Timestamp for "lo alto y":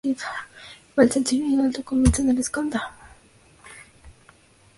1.59-1.83